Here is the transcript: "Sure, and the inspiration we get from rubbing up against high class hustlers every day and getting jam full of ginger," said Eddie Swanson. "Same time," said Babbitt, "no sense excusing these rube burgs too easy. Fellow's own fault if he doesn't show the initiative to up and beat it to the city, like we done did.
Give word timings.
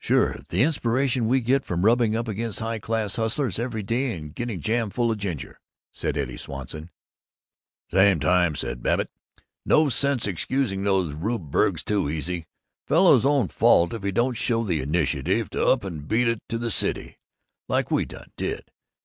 "Sure, 0.00 0.30
and 0.32 0.44
the 0.46 0.62
inspiration 0.62 1.28
we 1.28 1.38
get 1.40 1.64
from 1.64 1.84
rubbing 1.84 2.16
up 2.16 2.26
against 2.26 2.58
high 2.58 2.80
class 2.80 3.14
hustlers 3.14 3.60
every 3.60 3.84
day 3.84 4.18
and 4.18 4.34
getting 4.34 4.60
jam 4.60 4.90
full 4.90 5.12
of 5.12 5.18
ginger," 5.18 5.60
said 5.92 6.16
Eddie 6.16 6.36
Swanson. 6.36 6.90
"Same 7.88 8.18
time," 8.18 8.56
said 8.56 8.82
Babbitt, 8.82 9.08
"no 9.64 9.88
sense 9.88 10.26
excusing 10.26 10.82
these 10.82 11.12
rube 11.14 11.52
burgs 11.52 11.84
too 11.84 12.10
easy. 12.10 12.48
Fellow's 12.88 13.24
own 13.24 13.46
fault 13.46 13.94
if 13.94 14.02
he 14.02 14.10
doesn't 14.10 14.34
show 14.34 14.64
the 14.64 14.80
initiative 14.82 15.48
to 15.50 15.64
up 15.64 15.84
and 15.84 16.08
beat 16.08 16.26
it 16.26 16.40
to 16.48 16.58
the 16.58 16.68
city, 16.72 17.18
like 17.68 17.88
we 17.88 18.04
done 18.04 18.32
did. 18.36 18.64